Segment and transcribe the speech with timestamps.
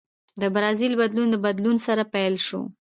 [0.41, 2.61] د برازیل بدلون له بدلون سره پیل شو.